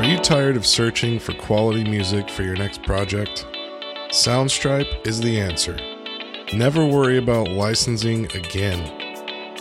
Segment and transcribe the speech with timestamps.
[0.00, 3.44] Are you tired of searching for quality music for your next project?
[4.08, 5.76] Soundstripe is the answer.
[6.54, 8.82] Never worry about licensing again.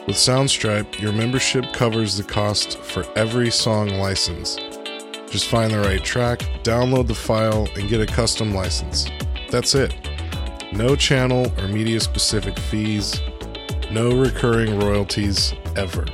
[0.08, 4.56] With Soundstripe, your membership covers the cost for every song license.
[5.30, 9.10] Just find the right track, download the file, and get a custom license.
[9.50, 9.94] That's it.
[10.72, 13.20] No channel or media specific fees,
[13.92, 16.06] no recurring royalties ever.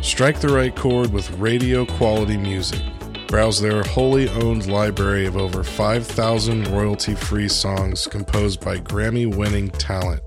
[0.00, 2.80] Strike the right chord with radio quality music.
[3.28, 9.70] Browse their wholly owned library of over 5,000 royalty free songs composed by Grammy winning
[9.70, 10.22] talent.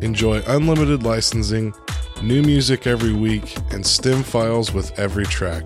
[0.00, 1.74] Enjoy unlimited licensing,
[2.22, 5.64] new music every week, and stem files with every track.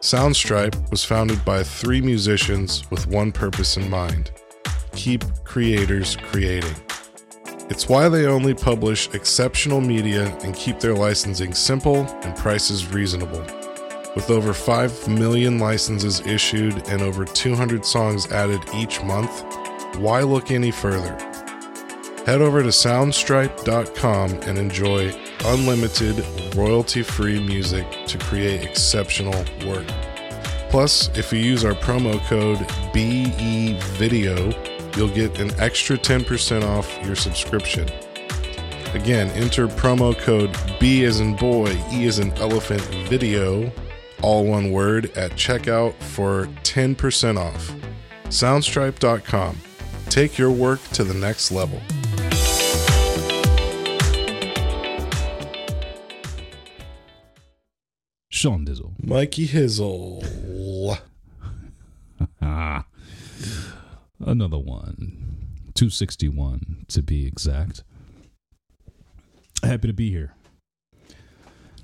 [0.00, 4.30] Soundstripe was founded by three musicians with one purpose in mind
[4.94, 6.74] keep creators creating.
[7.70, 13.42] It's why they only publish exceptional media and keep their licensing simple and prices reasonable.
[14.14, 19.42] With over 5 million licenses issued and over 200 songs added each month,
[19.96, 21.16] why look any further?
[22.26, 29.86] Head over to soundstripe.com and enjoy unlimited, royalty free music to create exceptional work.
[30.68, 32.58] Plus, if you use our promo code
[32.92, 34.54] BEVIDEO,
[34.94, 37.88] you'll get an extra 10% off your subscription.
[38.92, 43.72] Again, enter promo code B as in boy, E as in elephant video,
[44.22, 47.72] all one word, at checkout for 10% off.
[48.24, 49.58] Soundstripe.com.
[50.08, 51.80] Take your work to the next level.
[58.30, 58.92] Sean Dizzle.
[59.02, 60.98] Mikey Hizzle.
[62.40, 62.86] Ah,
[64.20, 65.22] another one.
[65.74, 67.84] 261 to be exact.
[69.62, 70.34] Happy to be here.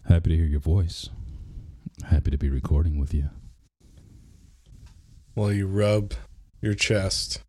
[0.09, 1.11] Happy to hear your voice.
[2.05, 3.31] Happy to be recording with you.
[5.35, 6.15] While you rub
[6.61, 7.43] your chest.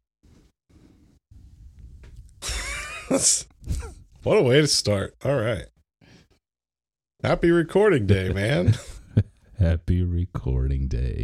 [3.10, 5.16] what a way to start.
[5.24, 5.66] All right.
[7.24, 8.76] Happy recording day, man.
[9.60, 11.24] Happy recording day.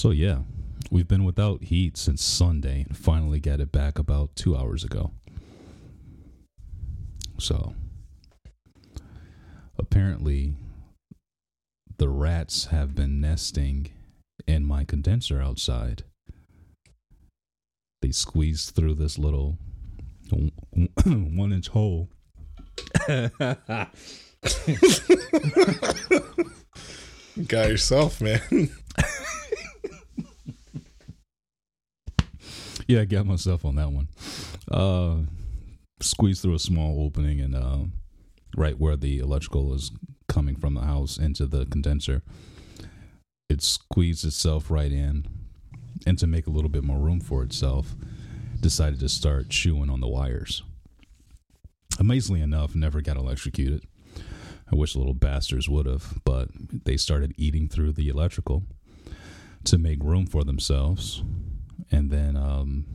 [0.00, 0.38] So, yeah,
[0.90, 5.10] we've been without heat since Sunday and finally got it back about two hours ago.
[7.36, 7.74] So,
[9.78, 10.54] apparently,
[11.98, 13.88] the rats have been nesting
[14.46, 16.04] in my condenser outside.
[18.00, 19.58] They squeezed through this little
[21.04, 22.08] one inch hole.
[27.46, 28.70] Got yourself, man.
[32.90, 34.08] Yeah, I got myself on that one.
[34.68, 35.18] Uh,
[36.00, 37.84] squeezed through a small opening and uh,
[38.56, 39.92] right where the electrical is
[40.28, 42.22] coming from the house into the condenser.
[43.48, 45.24] It squeezed itself right in,
[46.04, 47.94] and to make a little bit more room for itself,
[48.58, 50.64] decided to start chewing on the wires.
[52.00, 53.84] Amazingly enough, never got electrocuted.
[54.72, 56.48] I wish the little bastards would have, but
[56.84, 58.64] they started eating through the electrical
[59.62, 61.22] to make room for themselves.
[61.90, 62.86] And then, um,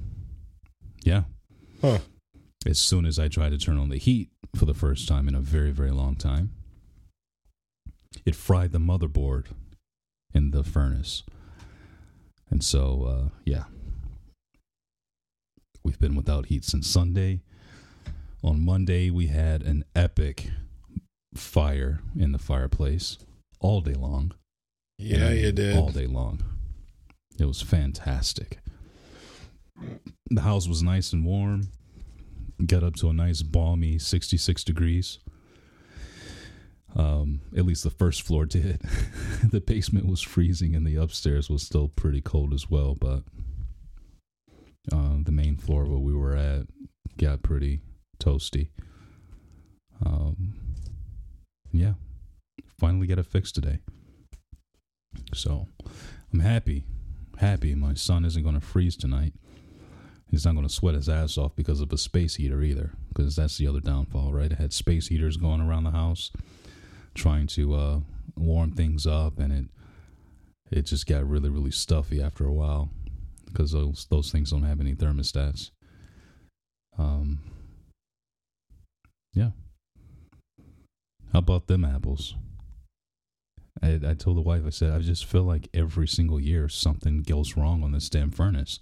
[1.04, 1.24] yeah,
[1.82, 2.00] Huh.
[2.66, 5.36] as soon as I tried to turn on the heat for the first time in
[5.36, 6.52] a very, very long time,
[8.26, 9.48] it fried the motherboard
[10.34, 11.24] in the furnace.
[12.50, 13.66] And so, uh, yeah,
[15.84, 17.42] we've been without heat since Sunday.
[18.44, 20.52] On Monday, we had an epic
[21.34, 23.18] fire in the fireplace
[23.60, 24.34] all day long.
[24.98, 25.76] Yeah, you did.
[25.78, 26.42] All day long.
[27.38, 28.60] It was fantastic.
[30.30, 31.70] The house was nice and warm.
[32.66, 35.20] Got up to a nice balmy 66 degrees.
[36.96, 38.82] Um, at least the first floor did.
[39.44, 43.24] the basement was freezing and the upstairs was still pretty cold as well, but
[44.92, 46.68] uh, the main floor where we were at
[47.18, 47.82] got pretty
[48.20, 48.70] toasty.
[50.06, 50.54] Um,
[51.72, 51.94] yeah,
[52.80, 53.80] finally got it fixed today.
[55.34, 55.68] So
[56.32, 56.86] I'm happy,
[57.38, 57.76] happy.
[57.76, 59.34] My son isn't going to freeze tonight.
[60.30, 63.36] He's not going to sweat his ass off because of a space heater either, because
[63.36, 64.52] that's the other downfall, right?
[64.52, 66.32] I had space heaters going around the house,
[67.14, 68.00] trying to uh,
[68.36, 69.66] warm things up, and it
[70.72, 72.90] it just got really, really stuffy after a while
[73.46, 75.72] because those those things don't have any thermostats.
[76.98, 77.40] Um,
[79.34, 79.52] yeah.
[81.32, 82.36] How about them apples?
[83.82, 87.24] I, I told the wife, I said, I just feel like every single year something
[87.24, 88.80] goes wrong on this damn furnace.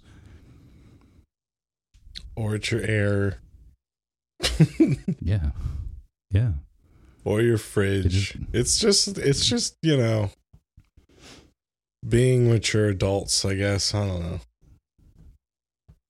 [2.36, 3.38] Or it's your air.
[5.20, 5.50] yeah.
[6.30, 6.52] Yeah.
[7.24, 8.32] Or your fridge.
[8.32, 10.30] just- it's just it's just, you know,
[12.06, 13.94] being mature adults, I guess.
[13.94, 14.40] I don't know.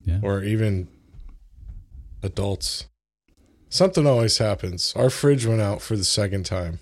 [0.05, 0.21] Yeah.
[0.23, 0.89] Or even
[2.23, 2.87] adults.
[3.69, 4.93] Something always happens.
[4.97, 6.79] Our fridge went out for the second time.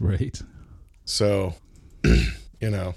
[0.00, 0.40] Right.
[1.04, 1.54] So,
[2.04, 2.94] you know,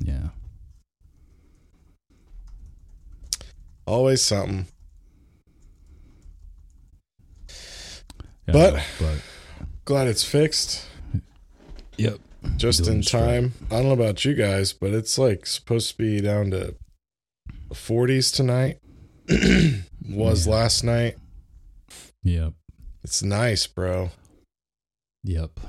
[0.00, 0.28] Yeah.
[3.88, 4.66] Always something.
[8.46, 9.18] Yeah, But- but
[9.84, 10.84] Glad it's fixed
[11.96, 12.18] yep.
[12.56, 13.20] just Doing in straight.
[13.20, 13.52] time.
[13.70, 16.74] I don't know about you guys, but it's like supposed to be down to
[17.72, 18.80] 40s tonight.
[20.08, 20.52] Was Yeah.
[20.52, 21.16] last night.
[22.22, 22.52] Yep.
[23.04, 24.10] It's nice, bro.
[25.24, 25.60] Yep.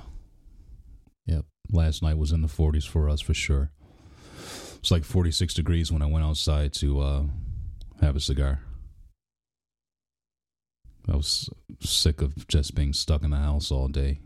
[1.26, 1.46] Yep.
[1.72, 3.72] Last night was in the 40s for us for sure.
[4.80, 7.24] It's like 46 degrees when I went outside to uh,
[8.02, 8.62] have a cigar.
[11.08, 11.50] I was
[11.80, 14.20] sick of just being stuck in the house all day.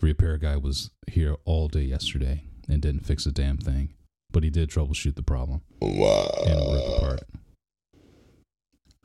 [0.00, 3.94] Repair guy was here all day yesterday and didn't fix a damn thing,
[4.30, 6.30] but he did troubleshoot the problem wow.
[6.46, 7.22] and rip apart.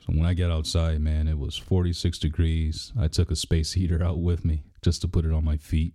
[0.00, 2.92] So when I get outside, man, it was 46 degrees.
[2.98, 5.94] I took a space heater out with me just to put it on my feet.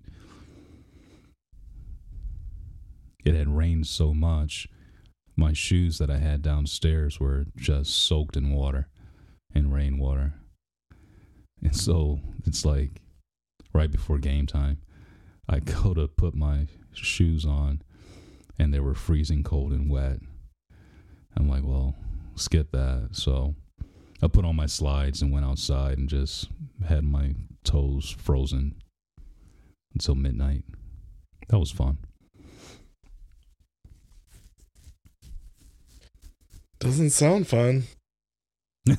[3.24, 4.68] It had rained so much,
[5.42, 8.88] my shoes that I had downstairs were just soaked in water
[9.54, 10.36] and rainwater.
[11.64, 13.02] And so it's like
[13.74, 14.78] right before game time,
[15.50, 17.82] I go to put my shoes on
[18.60, 20.20] and they were freezing cold and wet.
[21.36, 21.96] I'm like, well,
[22.36, 23.10] skip that.
[23.14, 23.56] So
[24.22, 26.50] I put on my slides and went outside and just
[26.88, 27.34] had my
[27.64, 28.76] toes frozen
[29.94, 30.64] until midnight.
[31.48, 31.98] That was fun.
[36.82, 37.84] Doesn't sound fun.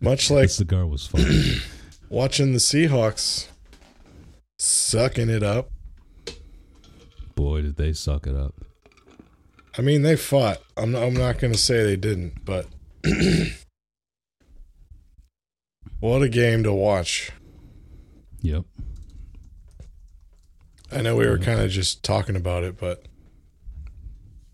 [0.00, 1.24] Much like the cigar was fun.
[2.08, 3.48] watching the Seahawks
[4.60, 5.70] sucking it up.
[7.34, 8.54] Boy, did they suck it up.
[9.76, 10.58] I mean, they fought.
[10.76, 12.68] I'm not, I'm not going to say they didn't, but
[15.98, 17.32] what a game to watch.
[18.40, 18.66] Yep.
[20.92, 23.02] I know we were kind of just talking about it, but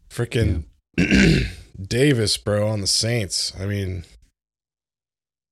[0.08, 0.64] freaking
[1.80, 3.52] Davis, bro, on the Saints.
[3.58, 4.04] I mean,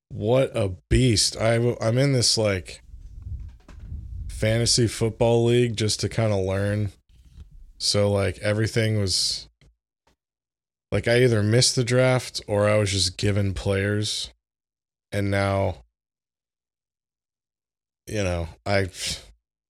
[0.08, 1.36] what a beast.
[1.36, 2.82] I, I'm in this like
[4.28, 6.92] fantasy football league just to kind of learn.
[7.78, 9.48] So, like, everything was
[10.90, 14.30] like I either missed the draft or I was just given players.
[15.12, 15.84] And now,
[18.06, 18.90] you know, I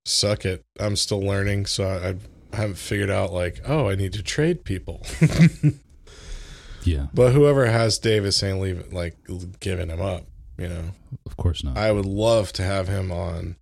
[0.07, 0.65] suck it.
[0.81, 4.65] I'm still learning, so I, I haven't figured out like, oh, I need to trade
[4.65, 5.05] people.
[6.89, 7.07] Yeah.
[7.13, 9.17] but whoever has Davis ain't leaving like
[9.61, 10.25] giving him up.
[10.57, 10.85] You know,
[11.27, 11.77] Of course not.
[11.77, 13.57] I would love to have him on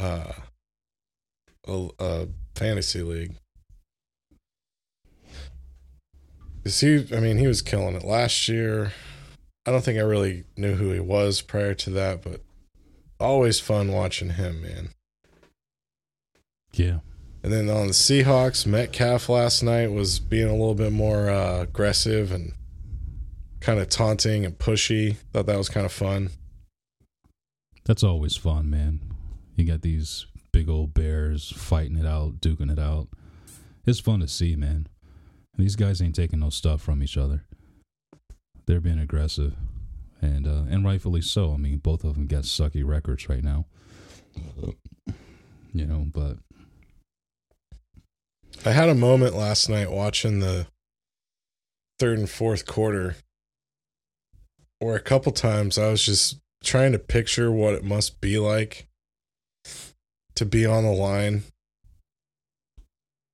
[0.00, 0.32] uh
[1.68, 3.36] a, a fantasy league.
[6.64, 8.92] Cause he, I mean, he was killing it last year.
[9.66, 12.40] I don't think I really knew who he was prior to that, but
[13.20, 14.88] always fun watching him, man.
[16.72, 16.98] yeah.
[17.42, 21.62] And then on the Seahawks, Metcalf last night was being a little bit more uh,
[21.62, 22.52] aggressive and
[23.60, 25.16] kind of taunting and pushy.
[25.32, 26.30] Thought that was kind of fun.
[27.84, 29.00] That's always fun, man.
[29.56, 33.08] You got these big old bears fighting it out, duking it out.
[33.86, 34.86] It's fun to see, man.
[35.58, 37.44] These guys ain't taking no stuff from each other.
[38.66, 39.54] They're being aggressive,
[40.20, 41.52] and uh, and rightfully so.
[41.52, 43.66] I mean, both of them got sucky records right now.
[45.74, 46.36] You know, but
[48.64, 50.68] I had a moment last night watching the
[51.98, 53.16] third and fourth quarter
[54.78, 58.86] where a couple times I was just trying to picture what it must be like
[60.36, 61.42] to be on the line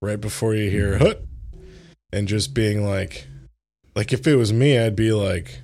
[0.00, 1.22] right before you hear hut
[2.10, 3.26] and just being like
[3.94, 5.60] like if it was me I'd be like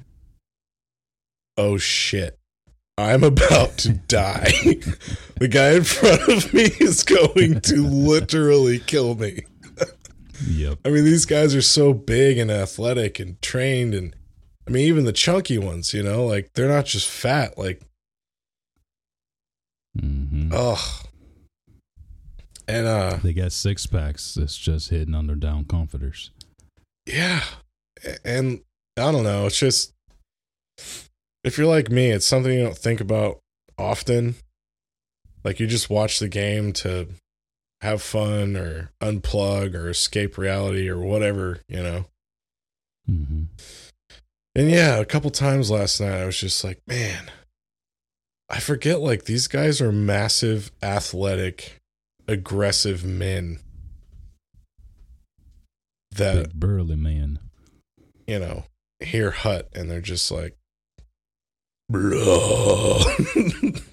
[1.56, 2.38] oh shit
[2.97, 4.52] I'm about to die.
[5.40, 9.42] the guy in front of me is going to literally kill me.
[10.46, 10.78] Yep.
[10.84, 14.14] I mean, these guys are so big and athletic and trained, and
[14.66, 17.56] I mean, even the chunky ones, you know, like they're not just fat.
[17.58, 17.82] Like,
[19.98, 21.06] hmm ugh.
[22.66, 26.30] And uh, They got six packs that's just hidden under down comforters.
[27.06, 27.42] yeah,
[28.24, 28.60] and
[28.96, 29.46] I don't know.
[29.46, 29.92] It's just
[31.44, 33.40] if you're like me, it's something you don't think about
[33.78, 34.36] often.
[35.44, 37.08] Like you just watch the game to
[37.84, 42.06] have fun or unplug or escape reality or whatever, you know.
[43.06, 43.42] hmm
[44.54, 47.30] And yeah, a couple times last night I was just like, man,
[48.48, 51.80] I forget like these guys are massive, athletic,
[52.26, 53.58] aggressive men
[56.16, 57.38] that, Big burly man.
[58.26, 58.64] you know,
[59.00, 60.56] hear hut and they're just like
[61.90, 62.98] bro.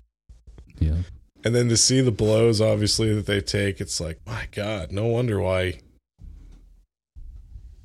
[1.44, 5.08] And then to see the blows obviously that they take, it's like, my God, no
[5.08, 5.80] wonder why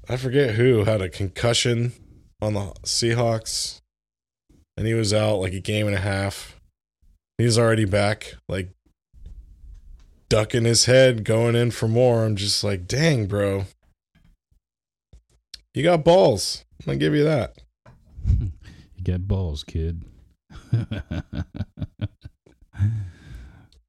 [0.09, 1.93] I forget who had a concussion
[2.41, 3.81] on the Seahawks
[4.77, 6.61] and he was out like a game and a half.
[7.39, 8.71] He's already back, like
[10.29, 12.25] ducking his head, going in for more.
[12.25, 13.65] I'm just like, dang, bro.
[15.75, 16.65] You got balls.
[16.81, 17.57] I'm gonna give you that.
[18.27, 20.05] you got balls, kid.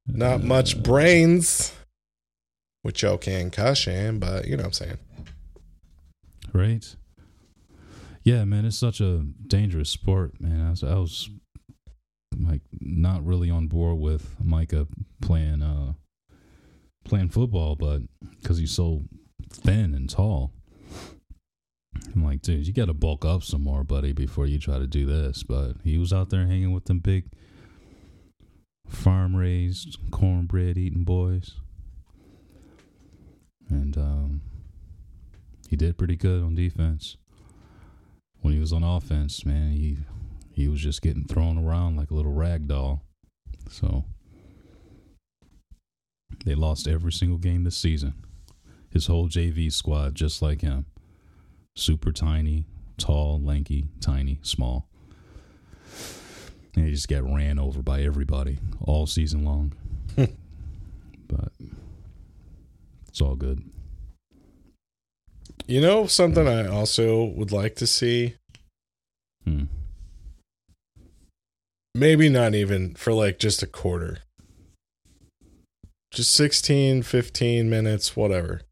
[0.08, 1.74] Not much brains.
[2.84, 4.98] With your concussion, but you know what I'm saying.
[6.52, 6.96] right?
[8.22, 10.64] Yeah, man, it's such a dangerous sport, man.
[10.66, 11.28] I was, I was
[12.38, 14.86] like not really on board with Micah
[15.20, 15.94] playing uh
[17.04, 18.02] playing football, but
[18.40, 19.02] because he's so
[19.50, 20.52] thin and tall,
[22.14, 24.86] I'm like, dude, you got to bulk up some more, buddy, before you try to
[24.86, 25.42] do this.
[25.42, 27.26] But he was out there hanging with them big
[28.88, 31.54] farm raised cornbread eating boys,
[33.68, 34.40] and um,
[35.68, 37.16] he did pretty good on defense
[38.40, 39.98] when he was on offense, man, he
[40.52, 43.02] he was just getting thrown around like a little rag doll.
[43.70, 44.04] So
[46.44, 48.14] they lost every single game this season.
[48.90, 50.86] His whole JV squad just like him.
[51.76, 52.64] Super tiny,
[52.96, 54.88] tall, lanky, tiny, small.
[56.84, 59.72] He just got ran over by everybody all season long.
[60.16, 61.52] but
[63.08, 63.62] it's all good.
[65.66, 68.36] You know something I also would like to see?
[69.44, 69.64] Hmm.
[71.94, 74.18] Maybe not even for like just a quarter.
[76.10, 78.62] Just 16, 15 minutes, whatever.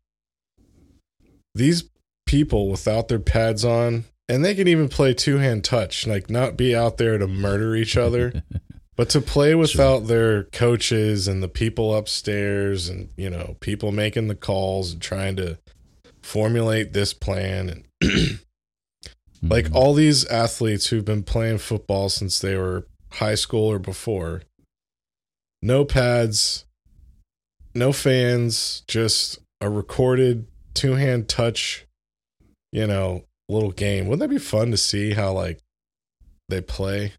[1.54, 1.90] These
[2.24, 6.56] people without their pads on, and they can even play two hand touch, like not
[6.56, 8.42] be out there to murder each other,
[8.96, 14.28] but to play without their coaches and the people upstairs and, you know, people making
[14.28, 15.58] the calls and trying to
[16.22, 17.84] formulate this plan and
[19.42, 19.74] like Mhm.
[19.74, 24.42] all these athletes who've been playing football since they were high school or before
[25.62, 26.64] no pads
[27.74, 31.86] no fans just a recorded two-hand touch
[32.72, 35.60] you know little game wouldn't that be fun to see how like
[36.48, 37.12] they play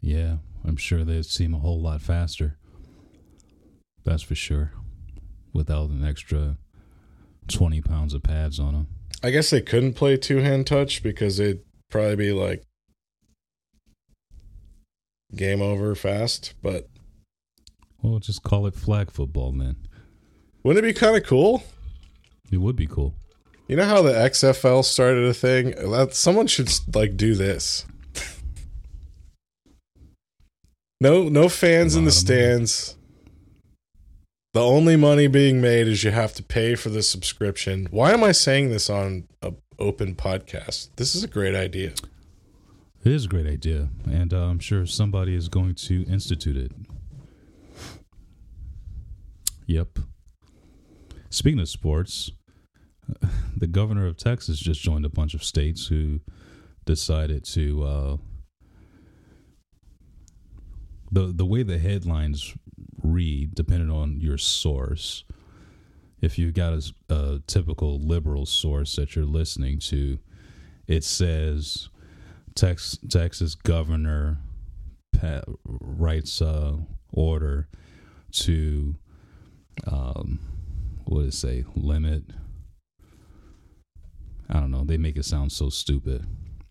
[0.00, 2.56] Yeah, I'm sure they'd seem a whole lot faster.
[4.04, 4.72] That's for sure.
[5.52, 6.58] Without an extra
[7.48, 8.86] 20 pounds of pads on them.
[9.22, 12.62] i guess they couldn't play two-hand touch because it'd probably be like
[15.34, 16.88] game over fast but
[18.02, 19.76] Well, just call it flag football then.
[20.62, 21.62] wouldn't it be kind of cool
[22.52, 23.14] It would be cool.
[23.68, 25.70] You know how the XFL started a thing?
[25.70, 27.84] That someone should like do this.
[31.00, 32.38] No, no fans in the Lot of money.
[32.66, 32.96] stands.
[34.54, 37.88] The only money being made is you have to pay for the subscription.
[37.90, 40.88] Why am I saying this on a open podcast?
[40.96, 41.92] This is a great idea.
[43.04, 46.72] It is a great idea, and uh, I'm sure somebody is going to institute it.
[49.66, 49.98] Yep.
[51.28, 52.30] Speaking of sports,
[53.56, 56.20] the governor of Texas just joined a bunch of states who
[56.84, 57.82] decided to.
[57.82, 58.16] Uh,
[61.12, 62.54] the the way the headlines
[63.02, 65.24] read, depending on your source,
[66.20, 70.18] if you've got a, a typical liberal source that you're listening to,
[70.86, 71.88] it says
[72.54, 74.38] Tex, Texas governor
[75.12, 76.76] pa- writes uh,
[77.12, 77.68] order
[78.32, 78.96] to
[79.86, 80.40] um,
[81.04, 82.24] what it say limit.
[84.48, 84.84] I don't know.
[84.84, 86.26] They make it sound so stupid.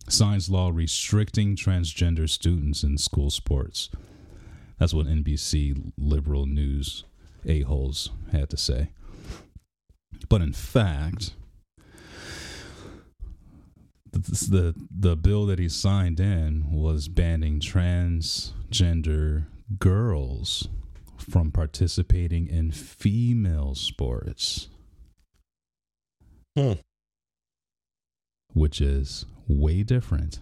[0.07, 3.89] signs law restricting transgender students in school sports.
[4.79, 7.05] That's what NBC liberal news
[7.45, 8.89] a-holes had to say.
[10.29, 11.33] But in fact,
[14.11, 19.45] the the bill that he signed in was banning transgender
[19.79, 20.67] girls
[21.17, 24.69] from participating in female sports.
[26.57, 26.73] Hmm.
[28.55, 30.39] Which is way different.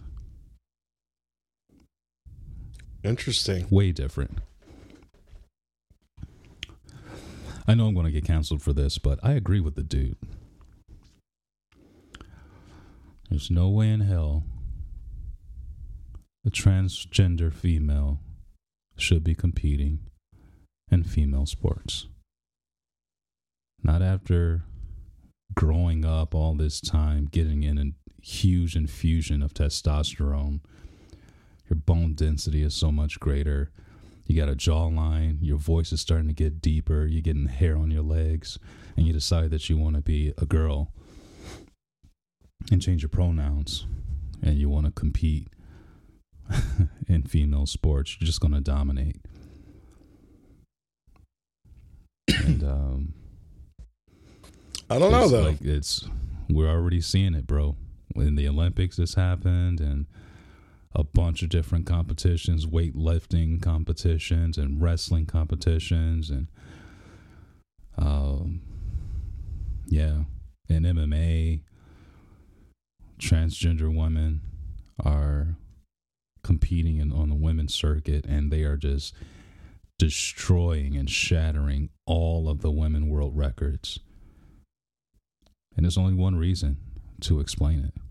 [3.02, 3.66] Interesting.
[3.68, 4.38] Way different.
[7.68, 10.16] I know I'm going to get canceled for this, but I agree with the dude.
[13.28, 14.44] There's no way in hell
[16.46, 18.20] a transgender female
[18.96, 20.00] should be competing
[20.90, 22.06] in female sports.
[23.82, 24.64] Not after
[25.54, 30.60] growing up all this time, getting in a huge infusion of testosterone.
[31.68, 33.70] Your bone density is so much greater.
[34.26, 37.90] You got a jawline, your voice is starting to get deeper, you're getting hair on
[37.90, 38.58] your legs,
[38.96, 40.90] and you decide that you want to be a girl
[42.72, 43.86] and change your pronouns
[44.42, 45.48] and you want to compete
[47.08, 49.20] in female sports, you're just going to dominate.
[52.28, 53.14] And um,
[54.88, 55.42] I don't know though.
[55.42, 56.08] Like it's
[56.48, 57.76] we're already seeing it, bro.
[58.14, 60.06] In the Olympics, this happened, and
[60.94, 66.46] a bunch of different competitions, weightlifting competitions, and wrestling competitions, and
[67.96, 68.60] um,
[69.86, 70.24] yeah,
[70.68, 71.62] in MMA,
[73.18, 74.40] transgender women
[75.04, 75.56] are
[76.42, 79.14] competing in, on the women's circuit, and they are just
[79.98, 83.98] destroying and shattering all of the women world records.
[85.76, 86.76] And there's only one reason
[87.22, 88.03] to explain it.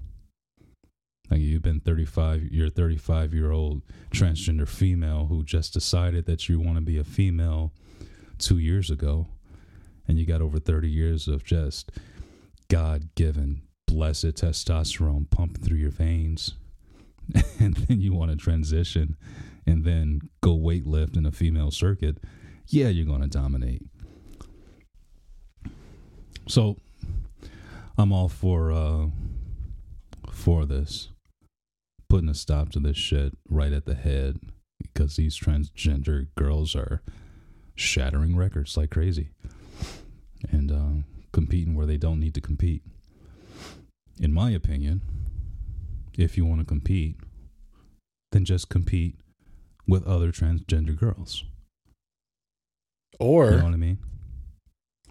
[1.33, 6.47] Like you've been 35, you're a 35 year old transgender female who just decided that
[6.47, 7.73] you want to be a female
[8.37, 9.25] two years ago,
[10.07, 11.91] and you got over 30 years of just
[12.67, 16.53] God given, blessed testosterone pumping through your veins,
[17.59, 19.17] and then you want to transition
[19.65, 22.19] and then go weightlift in a female circuit.
[22.67, 23.81] Yeah, you're going to dominate.
[26.47, 26.77] So
[27.97, 29.07] I'm all for uh
[30.31, 31.09] for this.
[32.13, 34.37] Putting a stop to this shit right at the head
[34.79, 37.01] because these transgender girls are
[37.73, 39.31] shattering records like crazy
[40.51, 42.83] and uh, competing where they don't need to compete.
[44.19, 45.01] In my opinion,
[46.15, 47.15] if you want to compete,
[48.31, 49.15] then just compete
[49.87, 51.45] with other transgender girls.
[53.19, 53.97] or You know what I mean?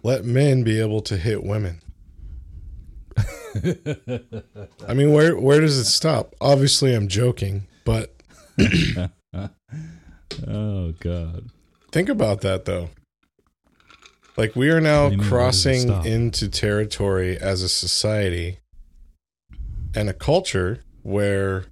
[0.03, 1.81] let men be able to hit women.
[4.87, 6.35] I mean, where where does it stop?
[6.41, 8.15] Obviously, I'm joking, but
[10.47, 11.49] oh God.
[11.91, 12.89] think about that though.
[14.37, 17.61] Like we are now What do you mean, where does it crossing into territory as
[17.61, 18.59] a society
[19.95, 21.65] and a culture where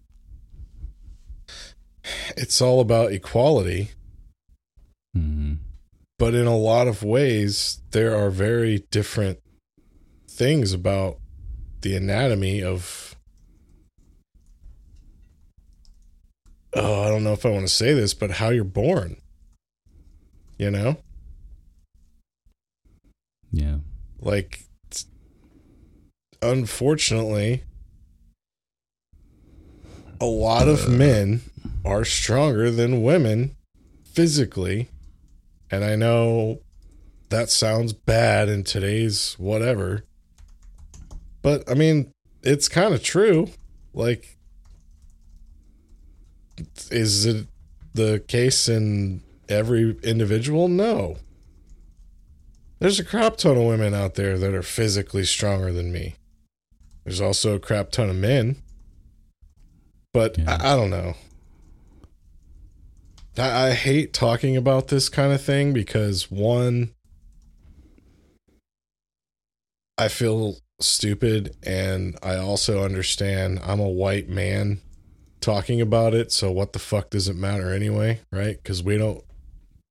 [2.38, 3.92] it's all about equality,
[5.14, 5.54] hmm
[6.20, 9.40] but in a lot of ways there are very different
[10.30, 11.18] things about
[11.82, 13.16] the anatomy of
[16.74, 19.16] oh i don't know if i want to say this but how you're born
[20.58, 20.98] you know
[23.52, 23.78] Yeah.
[24.20, 24.62] like
[26.42, 27.64] unfortunately
[30.20, 30.90] a lot of uh.
[30.90, 31.42] men
[31.84, 33.56] are stronger than women
[34.06, 34.90] physically
[35.70, 36.62] and i know
[37.30, 40.04] that sounds bad in today's whatever
[41.42, 42.12] but i mean
[42.44, 43.50] it's kind of true
[43.94, 44.38] like
[46.90, 47.48] is it
[47.94, 51.18] the case in every individual no
[52.82, 56.16] there's a crap ton of women out there that are physically stronger than me.
[57.04, 58.56] There's also a crap ton of men.
[60.14, 60.58] But Yeah.
[60.60, 61.14] I, I don't know.
[63.38, 66.96] I, I hate talking about this kind of thing because one,
[70.00, 74.82] I feel stupid and I also understand I'm a white man
[75.40, 78.64] talking about it, so what the fuck does it matter anyway, right?
[78.64, 79.24] Cuz we don't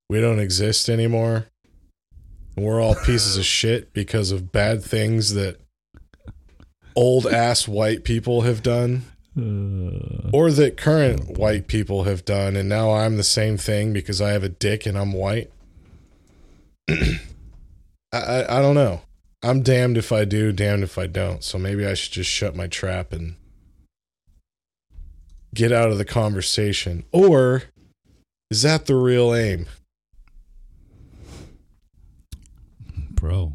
[0.09, 1.47] we don't exist anymore.
[2.57, 5.57] We're all pieces of shit because of bad things that
[6.97, 9.05] old ass white people have done
[9.39, 14.21] Uh, or that current white people have done and now I'm the same thing because
[14.21, 15.51] I have a dick and I'm white.
[16.91, 16.97] I,
[18.13, 19.03] I I don't know.
[19.43, 21.43] I'm damned if I do, damned if I don't.
[21.43, 23.37] So maybe I should just shut my trap and
[25.55, 27.05] get out of the conversation?
[27.13, 27.63] Or
[28.51, 29.67] is that the real aim?
[33.13, 33.55] Bro.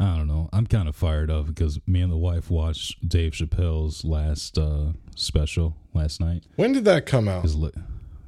[0.00, 0.48] I don't know.
[0.52, 4.92] I'm kind of fired up because me and the wife watched Dave Chappelle's last uh,
[5.16, 6.44] special last night.
[6.54, 7.42] When did that come out?
[7.42, 7.72] His li-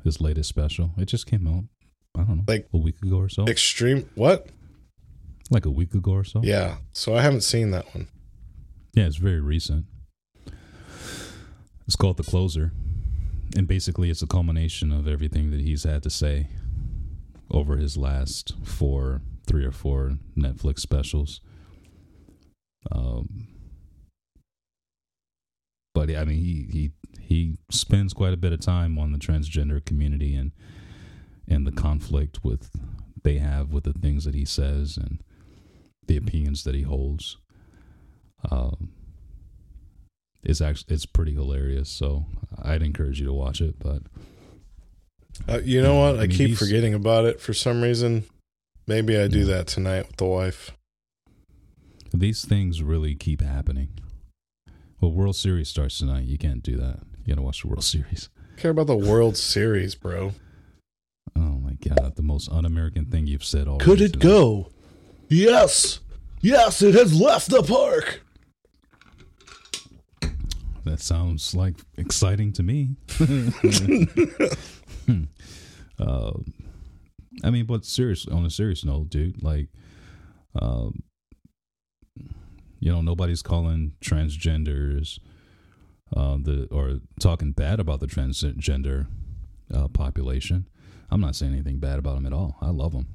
[0.02, 0.90] his latest special.
[0.98, 1.64] It just came out.
[2.20, 3.46] I don't know, Like- a week ago or so.
[3.46, 4.48] Extreme what?
[5.50, 6.40] Like a week ago or so.
[6.42, 6.76] Yeah.
[6.92, 8.08] So I haven't seen that one.
[8.94, 9.86] Yeah, it's very recent.
[11.86, 12.72] It's called The Closer.
[13.56, 16.48] And basically, it's a culmination of everything that he's had to say
[17.50, 21.40] over his last four, three or four Netflix specials.
[22.92, 23.48] Um,
[25.94, 29.84] but I mean, he, he he spends quite a bit of time on the transgender
[29.84, 30.52] community and
[31.48, 32.70] and the conflict with
[33.22, 35.22] they have with the things that he says and
[36.06, 37.36] the opinions that he holds
[38.50, 38.90] um,
[40.42, 41.90] it's actually it's pretty hilarious.
[41.90, 42.24] So
[42.62, 43.78] I'd encourage you to watch it.
[43.78, 44.02] But
[45.46, 46.16] Uh, you know what?
[46.18, 48.24] I I mean, keep forgetting about it for some reason.
[48.86, 49.56] Maybe I do Yeah.
[49.56, 50.72] that tonight with the wife.
[52.14, 53.88] these things really keep happening.
[55.00, 56.24] Well, World Series starts tonight.
[56.24, 57.00] You can't do that.
[57.24, 58.30] You gotta watch the World Series.
[58.56, 60.32] care about the World Series, bro.
[61.36, 63.78] Oh my god, the most un-American thing you've said all.
[63.78, 64.72] Could it go?
[65.30, 66.00] Yes.
[66.40, 68.22] Yes, it has left the park.
[70.84, 72.96] That sounds like exciting to me.
[75.98, 76.32] uh,
[77.44, 79.42] I mean, but serious on a serious note, dude.
[79.42, 79.68] Like,
[80.60, 81.02] um,
[82.80, 85.18] you know, nobody's calling transgenders
[86.16, 89.06] uh, the or talking bad about the transgender
[89.72, 90.66] uh, population.
[91.10, 92.56] I'm not saying anything bad about them at all.
[92.60, 93.08] I love them.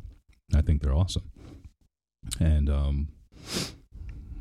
[0.55, 1.23] I think they're awesome,
[2.39, 3.07] and um,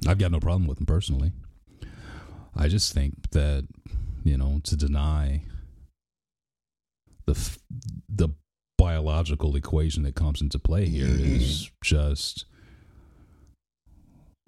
[0.07, 1.33] I've got no problem with them personally.
[2.57, 3.67] I just think that
[4.25, 5.43] you know to deny
[7.27, 7.59] the f-
[8.09, 8.31] the
[8.77, 12.45] biological equation that comes into play here is just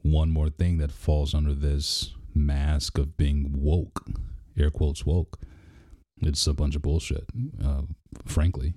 [0.02, 4.06] one more thing that falls under this mask of being woke,
[4.58, 5.38] air quotes woke.
[6.20, 7.26] It's a bunch of bullshit.
[7.62, 7.82] Uh,
[8.24, 8.74] frankly,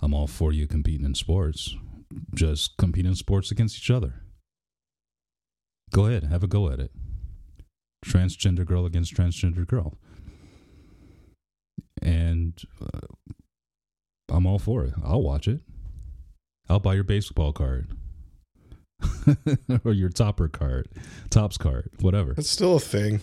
[0.00, 1.76] I'm all for you competing in sports.
[2.34, 4.22] Just compete in sports against each other.
[5.92, 6.90] Go ahead, have a go at it
[8.04, 9.94] transgender girl against transgender girl.
[12.02, 13.00] And uh,
[14.28, 14.94] I'm all for it.
[15.02, 15.60] I'll watch it.
[16.68, 17.88] I'll buy your baseball card
[19.84, 20.88] or your topper card,
[21.30, 22.34] Topps card, whatever.
[22.36, 23.20] It's still a thing.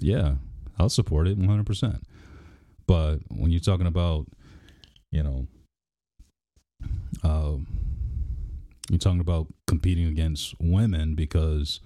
[0.00, 0.36] Yeah,
[0.78, 2.00] I'll support it 100%.
[2.86, 4.26] But when you're talking about,
[5.12, 5.46] you know,
[7.22, 7.56] uh,
[8.88, 11.80] you're talking about competing against women because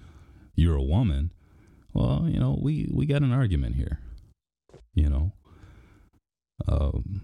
[0.55, 1.31] you're a woman,
[1.93, 3.99] well, you know, we we got an argument here.
[4.93, 5.31] You know,
[6.67, 7.21] um,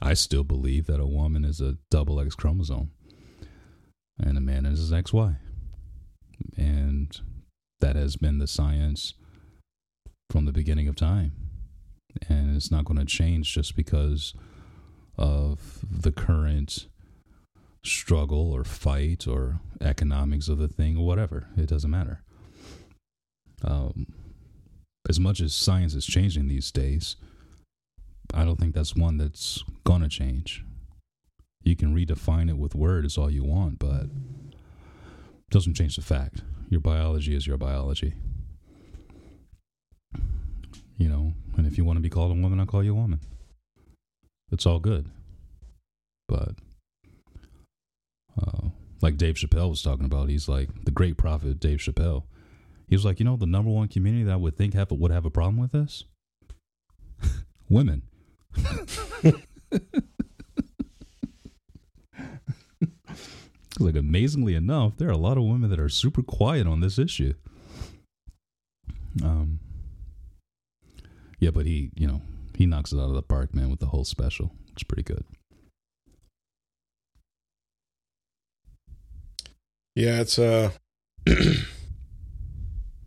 [0.00, 2.90] I still believe that a woman is a double X chromosome,
[4.18, 5.36] and a man is his XY,
[6.56, 7.20] and
[7.80, 9.14] that has been the science
[10.30, 11.32] from the beginning of time,
[12.28, 14.34] and it's not going to change just because
[15.20, 16.86] of the current
[17.84, 21.46] struggle or fight or economics of the thing or whatever.
[21.56, 22.22] It doesn't matter
[23.62, 24.06] um,
[25.08, 27.16] as much as science is changing these days,
[28.32, 30.64] I don't think that's one that's gonna change.
[31.62, 36.42] You can redefine it with words all you want, but it doesn't change the fact.
[36.68, 38.14] Your biology is your biology.
[40.96, 42.94] You know, and if you want to be called a woman, I'll call you a
[42.94, 43.20] woman.
[44.50, 45.10] It's all good.
[46.28, 46.54] But
[48.40, 48.68] uh,
[49.02, 52.24] like Dave Chappelle was talking about, he's like the great prophet Dave Chappelle.
[52.88, 55.12] He was like, you know, the number one community that I would think have would
[55.12, 56.04] have a problem with this,
[57.68, 58.02] women.
[63.78, 66.98] like amazingly enough, there are a lot of women that are super quiet on this
[66.98, 67.34] issue.
[69.22, 69.60] Um,
[71.38, 72.22] yeah, but he, you know,
[72.60, 74.52] he knocks it out of the park, man, with the whole special.
[74.74, 75.24] It's pretty good.
[79.96, 80.72] Yeah, it's uh
[81.26, 81.34] I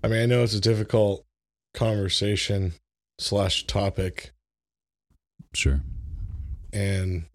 [0.08, 1.24] mean, I know it's a difficult
[1.76, 2.74] conversation
[3.20, 4.32] slash topic,
[5.54, 5.82] Sure.
[6.74, 7.26] and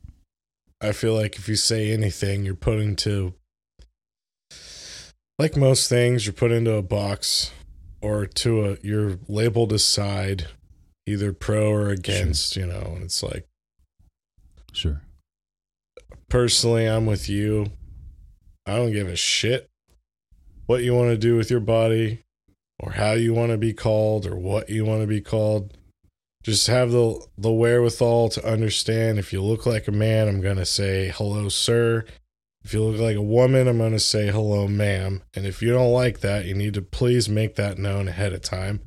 [0.81, 3.35] I feel like if you say anything, you're put into
[5.39, 7.53] like most things, you're put into a box
[8.01, 10.58] or to a you're labeled aside side,
[11.09, 13.47] either pro or against, you know, and it's like
[14.73, 15.03] Sure.
[16.29, 17.73] personally I'm with you.
[18.67, 19.69] I don't give a shit
[20.67, 22.23] what you want to do with your body.
[22.81, 25.77] or how you want to be called or what you want to be called.
[26.45, 30.59] Just have the the wherewithal to understand if you look like a man, I'm going
[30.59, 32.05] to say hello sir.
[32.65, 35.23] If you look like a woman, I'm going to say hello ma'am.
[35.35, 38.43] And if you don't like that, you need to please make that known ahead of
[38.43, 38.81] time.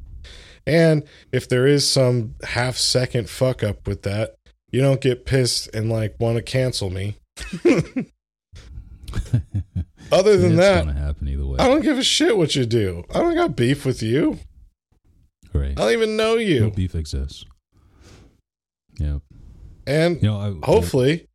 [0.68, 4.36] And if there is some half second fuck up with that,
[4.72, 7.18] you don't get pissed and like want to cancel me.
[10.12, 11.58] Other than it's that, gonna happen either way.
[11.60, 13.04] I don't give a shit what you do.
[13.14, 14.40] I don't got beef with you.
[15.54, 15.72] Right.
[15.72, 16.62] I don't even know you.
[16.62, 17.46] No beef exists.
[18.98, 19.20] Yeah.
[19.88, 21.28] And You know, I, hopefully,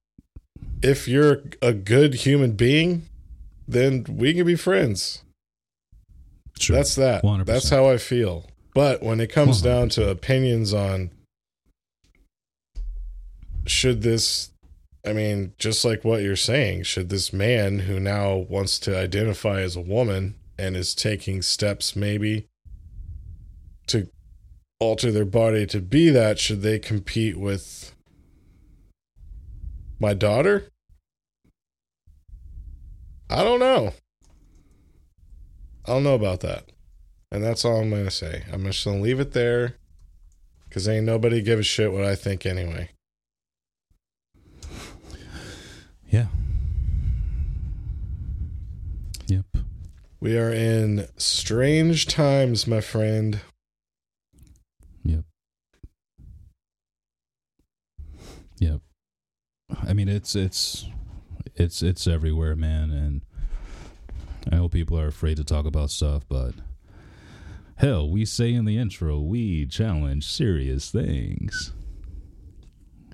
[0.83, 3.03] if you're a good human being,
[3.67, 5.23] then we can be friends.
[6.59, 6.77] sure.
[6.77, 7.23] That's that.
[7.23, 7.45] 100%.
[7.47, 8.47] That's how I feel.
[8.77, 9.69] But when it comes hmm.
[9.69, 11.11] down to opinions on
[13.65, 14.51] should this
[15.05, 19.61] I mean, just like what you're saying, should this man who now wants to identify
[19.61, 22.49] as a woman and is taking steps maybe
[23.87, 24.11] to
[24.79, 27.95] alter their body to be that, should they compete with
[29.99, 30.69] my daughter?
[33.31, 33.95] I don't know.
[35.87, 36.73] I don't know about that.
[37.31, 38.45] And that's all I'm going to say.
[38.53, 39.77] I'm just going to leave it there
[40.69, 42.91] because ain't nobody give a shit what I think anyway.
[46.09, 46.27] Yeah.
[49.27, 49.47] Yep.
[50.21, 53.41] We are in strange times, my friend.
[55.05, 55.25] Yep.
[58.59, 58.81] Yep.
[59.87, 60.87] I mean, it's it's
[61.57, 63.23] it's it's everywhere, man, and
[64.51, 66.55] I know people are afraid to talk about stuff, but
[67.77, 71.73] hell, we say in the intro, we challenge serious things.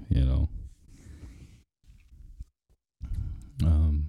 [0.08, 0.48] You know.
[3.64, 4.06] Um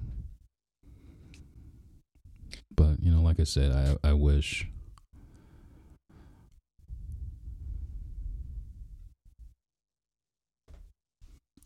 [2.75, 4.67] but you know, like I said, I I wish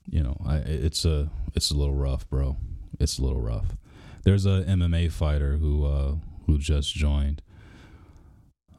[0.06, 2.58] you know, I it's a it's a little rough, bro.
[3.00, 3.76] It's a little rough.
[4.24, 7.42] There's a MMA fighter who uh who just joined.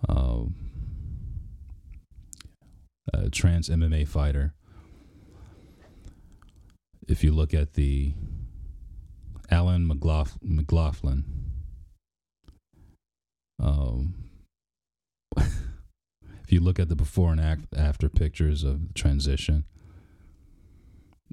[0.06, 0.54] Um
[3.12, 4.54] a trans MMA fighter.
[7.06, 8.12] If you look at the
[9.50, 11.24] Alan McLaugh- McLaughlin,
[13.60, 14.14] um,
[15.36, 19.64] if you look at the before and after pictures of transition,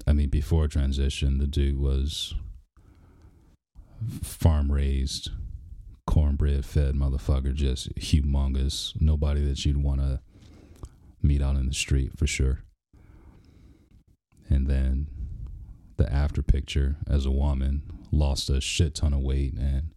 [0.06, 2.34] I mean, before transition, the dude was
[4.22, 5.30] farm raised,
[6.16, 8.98] cornbread fed motherfucker, just humongous.
[8.98, 10.20] Nobody that you'd want to
[11.20, 12.60] meet out in the street for sure.
[14.48, 15.08] And then
[15.98, 19.92] the after picture as a woman lost a shit ton of weight and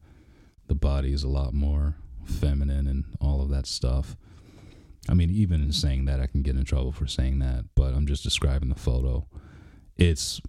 [0.68, 4.18] the body is a lot more feminine and all of that stuff.
[5.08, 7.94] I mean, even in saying that, I can get in trouble for saying that, but
[7.94, 9.26] I'm just describing the photo
[9.96, 10.42] it's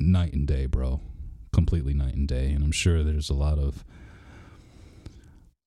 [0.00, 1.02] night and day, bro.
[1.52, 2.50] Completely night and day.
[2.50, 3.84] And I'm sure there's a lot of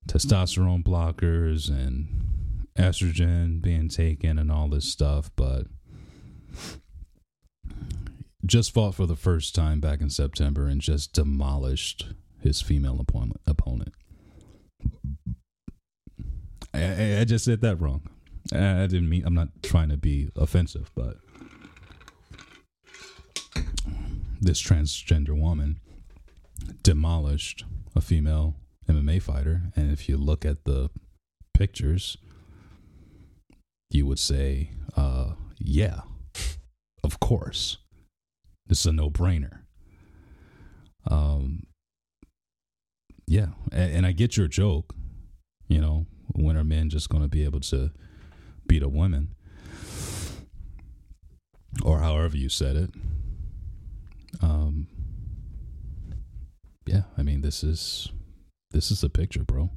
[0.08, 5.68] testosterone blockers and estrogen being taken and all this stuff, but
[8.46, 12.08] just fought for the first time back in September and just demolished
[12.42, 13.40] his female opponent.
[13.46, 13.94] opponent.
[16.74, 18.10] I, I, just said that wrong.
[18.52, 21.18] I didn't mean, I'm not trying to be offensive, but
[24.40, 25.80] this transgender woman
[26.82, 28.56] demolished a female
[28.90, 29.64] MMA fighter.
[29.76, 30.90] And if you look at the
[31.54, 32.18] pictures,
[33.90, 36.02] you would say, uh, yeah,
[37.04, 37.78] of course.
[38.68, 39.60] This is a no brainer.
[41.10, 41.64] Um,
[43.28, 43.48] yeah.
[43.72, 44.96] And, and I get your joke.
[45.68, 47.92] You know, when are men just going to be able to
[48.68, 49.36] beat a woman?
[51.84, 52.90] Or however you said it.
[54.42, 54.88] Um,
[56.86, 58.10] yeah, I mean, this is
[58.72, 59.70] this is the picture, bro.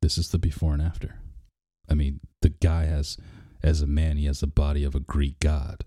[0.00, 1.16] This is the before and after.
[1.88, 3.16] I mean, the guy has,
[3.62, 5.84] as a man, he has the body of a Greek god,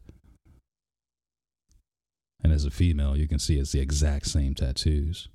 [2.43, 5.29] and as a female, you can see it's the exact same tattoos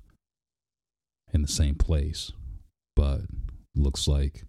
[1.33, 2.31] in the same place,
[2.95, 3.21] but
[3.75, 4.43] looks like,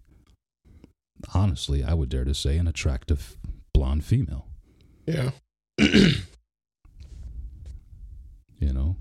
[1.33, 3.35] honestly, I would dare to say, an attractive
[3.73, 4.47] blonde female.
[5.05, 5.31] Yeah.
[5.77, 6.23] you
[8.61, 8.95] know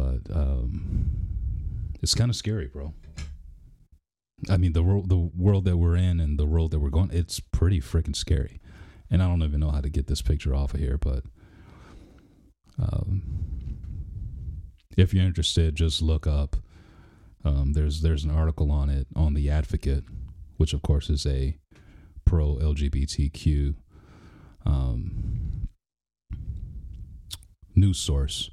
[0.00, 1.10] but um
[2.02, 2.94] it's kind of scary bro
[4.48, 7.10] i mean the world the world that we're in and the world that we're going
[7.12, 8.60] it's pretty freaking scary
[9.10, 11.22] and i don't even know how to get this picture off of here but
[12.80, 13.22] um
[14.96, 16.56] if you're interested just look up
[17.44, 20.04] Um, there's there's an article on it on the Advocate,
[20.58, 21.56] which of course is a
[22.26, 23.74] pro LGBTQ
[24.66, 25.68] um,
[27.74, 28.50] news source.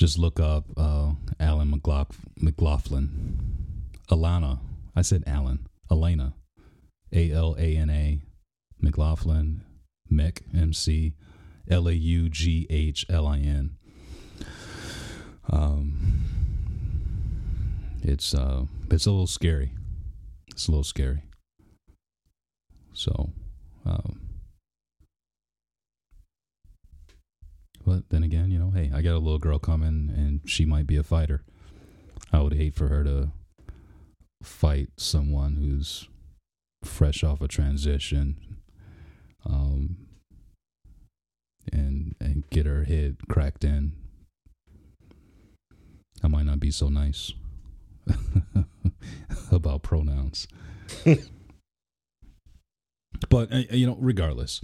[0.00, 3.38] Just look up uh, Alan McLaughlin,
[4.10, 4.58] Alana.
[4.96, 6.32] I said Alan, Elena,
[7.12, 8.22] A L A N A,
[8.80, 9.62] McLaughlin,
[10.10, 11.12] Mick, M C,
[11.68, 13.76] L A U G H L I N.
[15.50, 16.24] Um,
[18.02, 19.74] it's uh, it's a little scary.
[20.48, 21.24] It's a little scary.
[22.94, 23.32] So,
[23.84, 24.29] um,
[27.84, 30.86] but then again, you know, hey, I got a little girl coming, and she might
[30.86, 31.42] be a fighter.
[32.32, 33.32] I would hate for her to
[34.42, 36.08] fight someone who's
[36.84, 38.36] fresh off a transition,
[39.44, 39.96] um,
[41.72, 43.92] and and get her head cracked in.
[46.22, 47.32] I might not be so nice
[49.50, 50.46] about pronouns.
[53.28, 54.60] but uh, you know, regardless,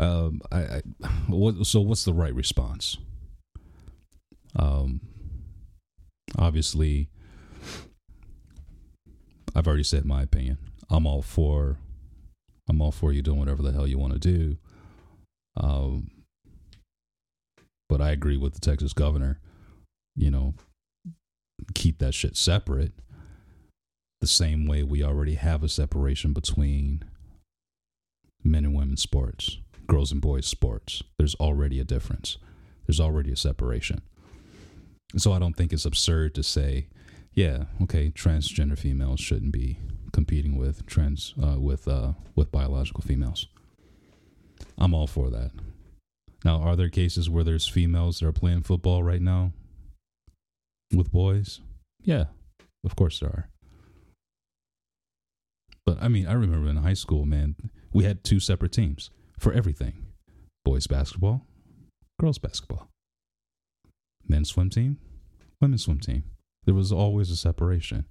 [0.00, 0.82] um, I, I
[1.28, 2.96] what, so what's the right response?
[4.56, 5.00] Um,
[6.36, 7.08] obviously,
[9.54, 10.58] I've already said my opinion.
[10.88, 11.76] I'm all for,
[12.68, 14.56] I'm all for you doing whatever the hell you want to do.
[15.56, 16.10] Um,
[17.88, 19.38] but I agree with the Texas governor.
[20.16, 20.54] You know,
[21.74, 22.92] keep that shit separate.
[24.20, 27.04] The same way we already have a separation between
[28.44, 29.58] men and women's sports,
[29.90, 31.02] girls and boys sports.
[31.18, 32.38] There's already a difference.
[32.86, 34.02] There's already a separation.
[35.16, 36.86] So I don't think it's absurd to say,
[37.32, 39.78] yeah, okay, transgender females shouldn't be
[40.12, 43.48] competing with trans uh, with uh, with biological females.
[44.78, 45.50] I'm all for that.
[46.44, 49.52] Now, are there cases where there's females that are playing football right now
[50.94, 51.60] with boys?
[52.02, 52.26] Yeah,
[52.84, 53.48] of course there are.
[55.84, 57.56] But I mean, I remember in high school, man,
[57.92, 59.94] we had two separate teams for everything
[60.64, 61.46] boys basketball,
[62.20, 62.88] girls basketball,
[64.28, 64.98] men's swim team,
[65.60, 66.24] women's swim team.
[66.66, 68.04] There was always a separation.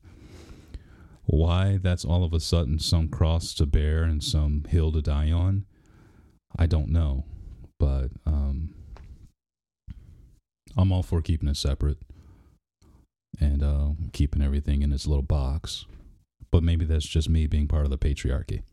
[1.25, 5.31] Why that's all of a sudden some cross to bear and some hill to die
[5.31, 5.65] on,
[6.57, 7.25] I don't know.
[7.79, 8.73] But um,
[10.75, 11.99] I'm all for keeping it separate
[13.39, 15.85] and uh, keeping everything in its little box.
[16.51, 18.63] But maybe that's just me being part of the patriarchy.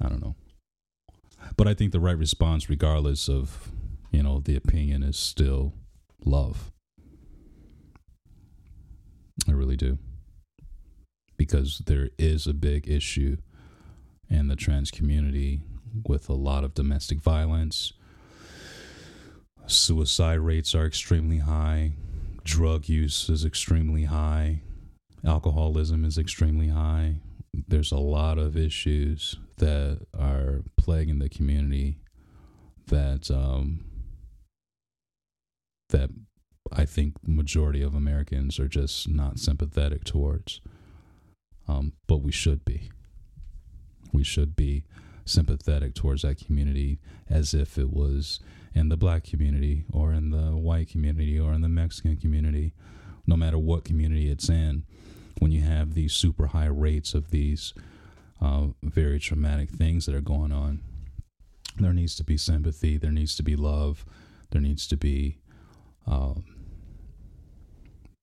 [0.00, 0.34] I don't know.
[1.56, 3.70] But I think the right response, regardless of,
[4.10, 5.74] you know, the opinion, is still
[6.24, 6.70] love.
[9.48, 9.98] I really do.
[11.36, 13.36] Because there is a big issue
[14.28, 15.62] in the trans community
[16.06, 17.92] with a lot of domestic violence.
[19.66, 21.92] Suicide rates are extremely high.
[22.44, 24.62] Drug use is extremely high.
[25.24, 27.16] Alcoholism is extremely high.
[27.68, 31.98] There's a lot of issues that are plaguing the community
[32.86, 33.84] that um,
[35.90, 36.10] that
[36.72, 40.60] I think majority of Americans are just not sympathetic towards.
[41.68, 42.90] Um, but we should be.
[44.12, 44.84] We should be
[45.24, 48.40] sympathetic towards that community as if it was
[48.74, 52.72] in the black community or in the white community or in the Mexican community,
[53.26, 54.84] no matter what community it's in.
[55.38, 57.74] When you have these super high rates of these
[58.40, 60.80] uh, very traumatic things that are going on,
[61.78, 64.04] there needs to be sympathy, there needs to be love,
[64.50, 65.38] there needs to be
[66.06, 66.44] um,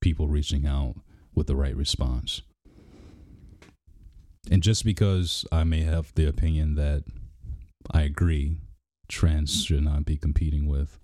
[0.01, 0.95] people reaching out
[1.34, 2.41] with the right response.
[4.49, 7.03] And just because I may have the opinion that
[7.91, 8.58] I agree
[9.08, 10.99] trans should not be competing with,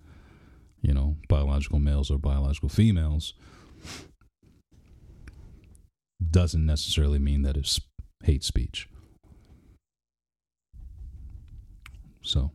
[0.82, 3.34] you know, biological males or biological females,
[6.32, 7.80] doesn't necessarily mean that it's
[8.24, 8.90] hate speech.
[12.24, 12.52] So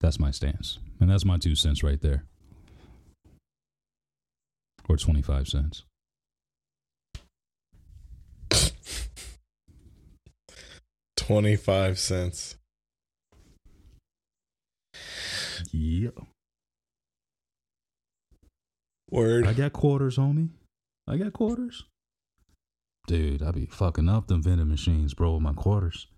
[0.00, 0.78] that's my stance.
[1.00, 2.24] And that's my two cents right there
[4.88, 5.84] or 25 cents.
[11.16, 12.56] Twenty-five cents.
[15.70, 16.10] Yeah.
[19.08, 19.46] Word.
[19.46, 20.48] I got quarters homie.
[21.06, 21.84] I got quarters.
[23.06, 26.08] Dude, I be fucking up them vending machines, bro, with my quarters.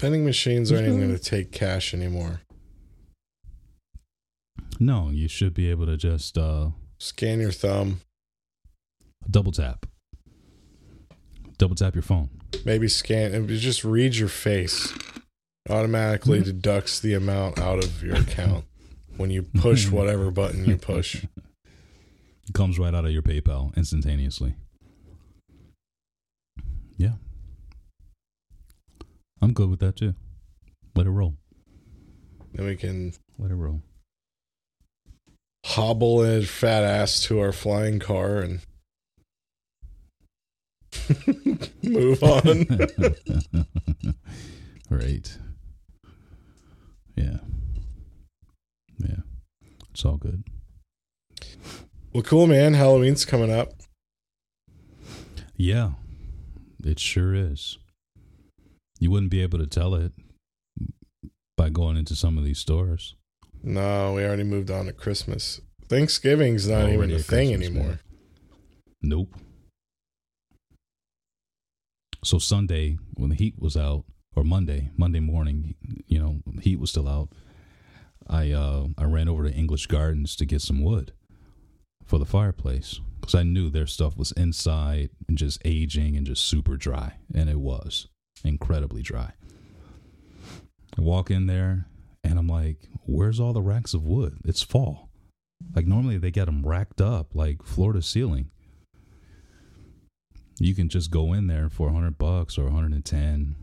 [0.00, 2.40] Vending machines aren't even going to take cash anymore.
[4.78, 8.00] No, you should be able to just uh, Scan your thumb.
[9.28, 9.86] double tap.
[11.58, 12.30] Double tap your phone.
[12.64, 13.34] Maybe scan.
[13.34, 14.92] and just read your face.
[15.68, 16.44] Automatically Mhm.
[16.44, 18.64] deducts the amount out of your account.
[19.16, 21.24] when you push whatever button you push.
[21.24, 24.54] It comes right out of your PayPal instantaneously.
[26.96, 27.14] Yeah.
[29.40, 30.14] I'm good with that too.
[30.94, 31.34] Let it roll.
[32.54, 33.82] Then we can Let it roll.
[35.64, 38.60] hobble a fat ass to our flying car and
[41.82, 42.66] move on.
[44.90, 45.38] right.
[47.16, 47.38] Yeah.
[48.98, 49.20] Yeah.
[49.90, 50.44] It's all good.
[52.12, 52.74] well, cool, man.
[52.74, 53.72] Halloween's coming up.
[55.56, 55.92] Yeah.
[56.84, 57.77] It sure is.
[58.98, 60.12] You wouldn't be able to tell it
[61.56, 63.14] by going into some of these stores.
[63.62, 65.60] No, we already moved on to Christmas.
[65.88, 67.88] Thanksgiving's not even Already a a thing Christmas, anymore.
[67.88, 67.98] man.
[69.02, 69.34] Nope.
[72.24, 74.04] So Sunday, when the heat was out,
[74.36, 75.74] or Monday, Monday morning,
[76.06, 77.30] you know, heat was still out.
[78.28, 81.12] I uh, I ran over to English Gardens to get some wood
[82.04, 86.44] for the fireplace because I knew their stuff was inside and just aging and just
[86.44, 88.08] super dry, and it was
[88.44, 89.32] incredibly dry.
[90.96, 91.86] I walk in there
[92.24, 94.38] and I'm like, "Where's all the racks of wood?
[94.44, 95.08] It's fall."
[95.74, 98.50] Like normally they get them racked up like floor to ceiling.
[100.60, 103.54] You can just go in there for 100 bucks or 110,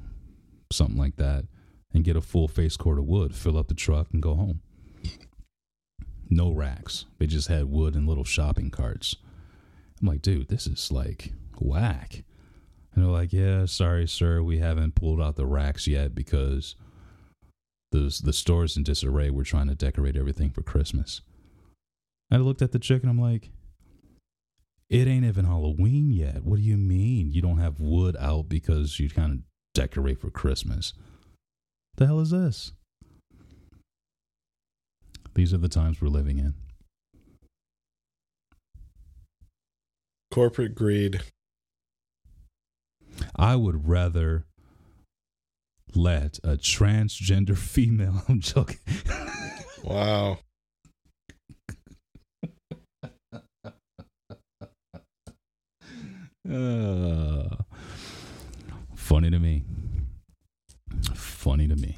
[0.71, 1.45] something like that,
[1.93, 4.61] and get a full face cord of wood, fill up the truck, and go home.
[6.29, 7.05] No racks.
[7.19, 9.15] They just had wood in little shopping carts.
[10.01, 12.23] I'm like, dude, this is like whack.
[12.95, 16.75] And they're like, yeah, sorry, sir, we haven't pulled out the racks yet because
[17.91, 19.29] the the store's in disarray.
[19.29, 21.21] We're trying to decorate everything for Christmas.
[22.31, 23.51] I looked at the chick and I'm like,
[24.89, 26.43] it ain't even Halloween yet.
[26.43, 29.39] What do you mean you don't have wood out because you kind of
[29.73, 30.93] decorate for Christmas?
[31.97, 32.71] The hell is this?
[35.33, 36.53] These are the times we're living in.
[40.31, 41.21] Corporate greed.
[43.35, 44.45] I would rather
[45.93, 48.79] let a transgender female, I'm joking,
[49.83, 50.39] Wow.
[56.49, 57.47] Uh,
[58.95, 59.63] funny to me.
[61.13, 61.97] Funny to me.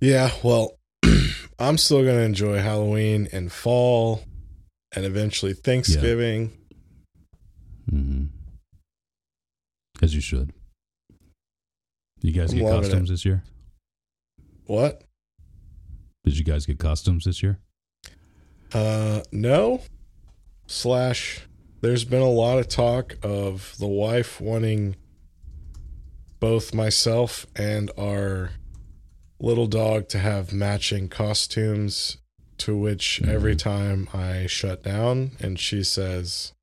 [0.00, 0.78] Yeah, well,
[1.58, 4.22] I'm still going to enjoy Halloween and fall
[4.94, 6.52] and eventually Thanksgiving.
[7.90, 8.26] hmm
[10.02, 10.52] As you should.
[12.20, 13.42] You guys I'm get costumes this year?
[14.66, 15.02] What?
[16.24, 17.58] Did you guys get costumes this year?
[18.72, 19.82] Uh, no.
[20.66, 21.40] Slash,
[21.80, 24.96] there's been a lot of talk of the wife wanting
[26.40, 28.50] both myself and our
[29.40, 32.18] little dog to have matching costumes.
[32.58, 33.58] To which every Mhm.
[33.60, 36.54] time I shut down and she says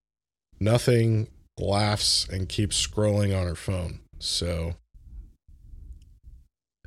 [0.59, 3.99] nothing, laughs, and keeps scrolling on her phone.
[4.19, 4.75] So.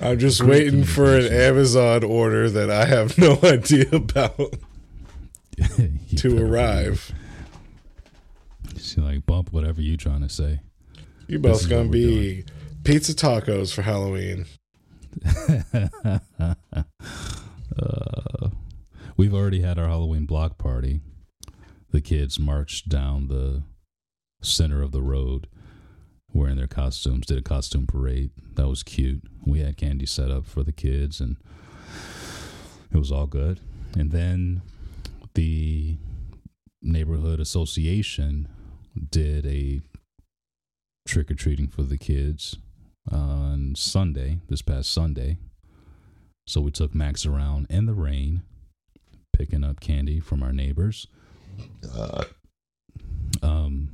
[0.00, 1.32] I'm just waiting for an.
[1.32, 4.36] Amazon order that I have no idea about
[6.16, 7.12] to arrive.
[8.74, 10.60] She's like, bump whatever you trying to say.
[11.28, 12.44] You both gonna be
[12.84, 14.46] pizza tacos for Halloween.
[17.78, 18.15] uh,
[19.16, 21.00] we've already had our Halloween block party.
[21.90, 23.62] The kids marched down the
[24.42, 25.48] center of the road
[26.32, 28.30] wearing their costumes, did a costume parade.
[28.54, 29.22] That was cute.
[29.46, 31.36] We had candy set up for the kids, and
[32.92, 33.60] it was all good.
[33.96, 34.62] And then
[35.34, 35.96] the
[36.82, 38.48] neighborhood association
[39.10, 39.80] did a
[41.06, 42.56] trick or treating for the kids
[43.10, 45.38] on Sunday, this past Sunday.
[46.46, 48.42] So we took Max around in the rain,
[49.36, 51.06] picking up candy from our neighbors.
[53.42, 53.88] Um,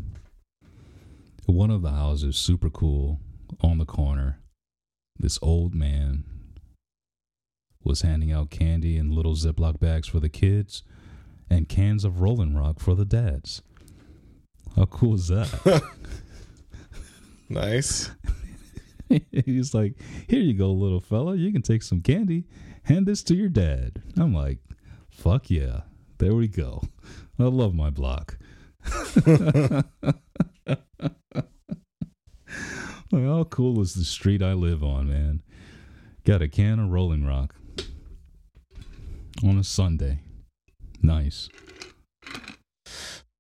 [1.47, 3.21] one of the houses, super cool,
[3.61, 4.39] on the corner.
[5.19, 6.25] This old man
[7.85, 10.83] was handing out candy in little Ziploc bags for the kids
[11.51, 13.63] and cans of Rolling Rock for the dads.
[14.77, 15.83] How cool is that?
[17.53, 18.11] Nice.
[19.45, 21.37] He's like, Here you go, little fella.
[21.37, 22.45] You can take some candy.
[22.85, 24.03] Hand this to your dad.
[24.17, 24.59] I'm like,
[25.13, 25.83] Fuck yeah.
[26.19, 26.83] There we go.
[27.39, 28.39] I love my block.
[29.27, 29.85] like,
[33.13, 35.43] how cool is the street I live on, man?
[36.25, 37.55] Got a can of Rolling Rock
[39.45, 40.21] on a Sunday.
[41.03, 41.49] Nice.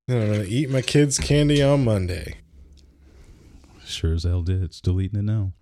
[0.07, 2.39] Then I'm gonna eat my kids' candy on Monday.
[3.85, 4.75] Sure as hell did.
[4.75, 5.53] Still eating it now.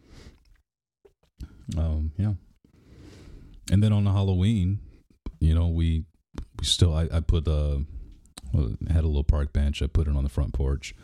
[1.76, 2.34] Um, yeah.
[3.70, 4.80] And then on the Halloween,
[5.40, 6.04] you know, we
[6.58, 7.78] we still I, I put uh
[8.88, 9.82] had a little park bench.
[9.82, 10.94] I put it on the front porch,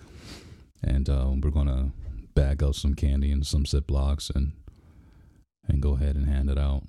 [0.83, 1.91] and uh, we're gonna
[2.35, 4.53] bag out some candy and some Ziplocs and
[5.67, 6.83] and go ahead and hand it out.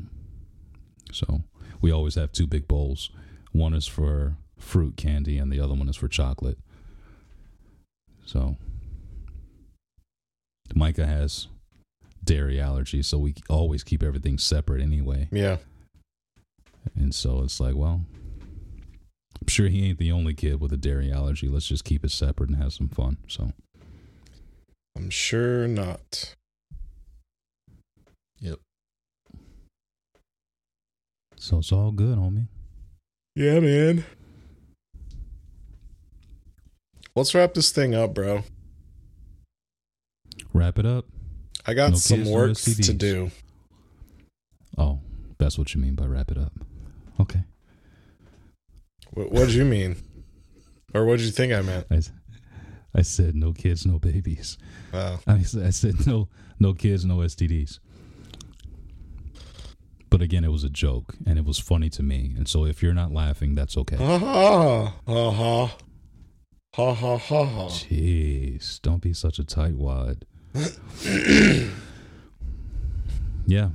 [1.11, 1.41] So
[1.81, 3.09] we always have two big bowls.
[3.51, 6.59] One is for fruit candy, and the other one is for chocolate.
[8.25, 8.57] So
[10.75, 11.47] Micah has
[12.23, 15.29] dairy allergy, so we always keep everything separate anyway.
[15.31, 15.57] Yeah.
[16.95, 18.05] And so it's like, well,
[19.41, 21.47] I'm sure he ain't the only kid with a dairy allergy.
[21.47, 23.17] Let's just keep it separate and have some fun.
[23.27, 23.51] So,
[24.95, 26.35] I'm sure not.
[28.39, 28.59] yep.
[31.35, 32.47] So it's all good, homie.
[33.35, 34.03] Yeah, man.
[37.15, 38.43] Let's wrap this thing up, bro.
[40.53, 41.05] Wrap it up.
[41.65, 43.31] I got No some kids, work to do.
[44.77, 44.99] Oh,
[45.37, 46.53] that's what you mean by wrap it up.
[47.19, 47.43] Okay.
[49.11, 49.95] What what did you mean?
[50.93, 51.87] Or what did you think I meant?
[51.91, 52.01] I,
[52.95, 54.57] I said no kids, no babies.
[54.93, 55.19] Oh.
[55.27, 57.79] I, said- I said no, no kids, no STDs.
[60.09, 62.33] But again, it was a joke, and it was funny to me.
[62.37, 63.97] And so, if you're not laughing, that's okay.
[63.97, 65.77] Ha ha ha ha.
[66.75, 67.67] Ha ha ha ha.
[67.67, 70.21] Jeez, don't be such a tightwad.
[73.45, 73.69] yeah.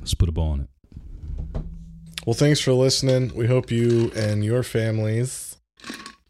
[0.00, 0.68] Let's put a ball on it.
[2.26, 3.34] Well, thanks for listening.
[3.34, 5.56] We hope you and your families,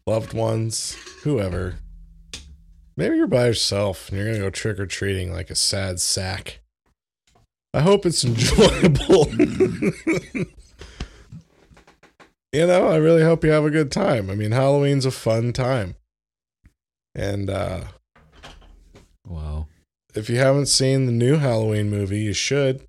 [0.07, 1.75] loved ones, whoever.
[2.95, 5.99] Maybe you're by yourself and you're going to go trick or treating like a sad
[5.99, 6.59] sack.
[7.73, 9.27] I hope it's enjoyable.
[12.51, 14.29] you know, I really hope you have a good time.
[14.29, 15.95] I mean, Halloween's a fun time.
[17.15, 17.85] And uh
[19.27, 19.67] Wow.
[20.15, 22.87] if you haven't seen the new Halloween movie, you should.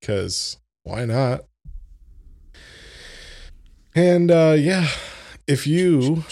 [0.00, 1.45] Because why not?
[3.96, 4.88] And uh yeah,
[5.46, 6.24] if you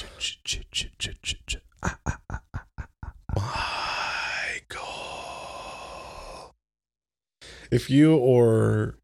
[7.70, 8.96] if you or